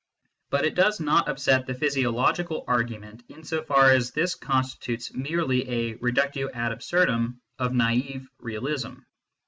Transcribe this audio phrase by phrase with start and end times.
[0.49, 5.13] But it does not upset the physiological argu ment in so far as this constitutes
[5.13, 8.95] merely a reductio ad absurdum of naive realism.